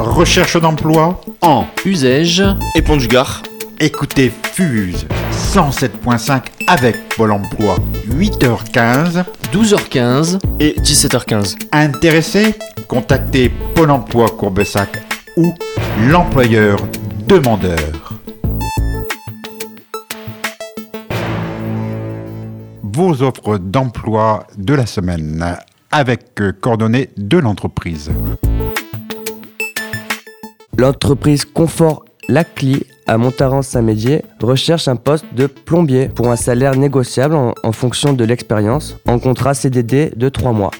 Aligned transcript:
Recherche 0.00 0.56
d'emploi 0.60 1.20
En 1.40 1.66
usage 1.84 2.44
et 2.76 2.82
Pont 2.82 2.96
du 2.96 3.08
Gard. 3.08 3.42
Écoutez 3.80 4.32
Fuse 4.52 5.06
107.5 5.32 6.42
avec 6.68 7.08
Pôle 7.16 7.32
emploi. 7.32 7.76
8h15. 8.08 9.24
12h15 9.52 10.38
et 10.60 10.76
17h15. 10.80 11.56
Intéressé 11.72 12.54
Contactez 12.86 13.50
Pôle 13.74 13.90
emploi 13.90 14.28
Courbesac 14.28 15.02
ou 15.36 15.52
l'employeur 16.08 16.78
demandeur. 17.26 18.20
Vos 22.84 23.22
offres 23.22 23.58
d'emploi 23.58 24.46
de 24.56 24.74
la 24.74 24.86
semaine 24.86 25.56
avec 25.90 26.40
coordonnées 26.60 27.10
de 27.16 27.38
l'entreprise. 27.38 28.12
L'entreprise 30.78 31.44
Confort 31.44 32.06
Lacli 32.28 32.84
à 33.08 33.18
Montaran-Saint-Médier 33.18 34.22
recherche 34.40 34.86
un 34.86 34.94
poste 34.94 35.26
de 35.34 35.48
plombier 35.48 36.08
pour 36.08 36.30
un 36.30 36.36
salaire 36.36 36.76
négociable 36.76 37.34
en, 37.34 37.72
fonction 37.72 38.12
de 38.12 38.22
l'expérience 38.22 38.96
en 39.08 39.18
contrat 39.18 39.54
CDD 39.54 40.12
de 40.14 40.28
3 40.28 40.52
mois. 40.52 40.70